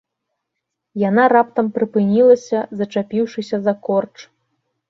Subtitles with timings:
[1.09, 4.17] Яна раптам прыпынілася, зачапіўшыся за корч.